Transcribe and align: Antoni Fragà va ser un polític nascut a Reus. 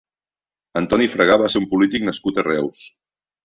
Antoni 0.81 1.09
Fragà 1.17 1.37
va 1.43 1.51
ser 1.55 1.63
un 1.67 1.69
polític 1.77 2.09
nascut 2.11 2.41
a 2.45 2.49
Reus. 2.51 2.85